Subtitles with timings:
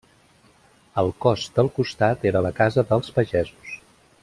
[1.01, 3.79] El cos del costat era la casa dels pagesos.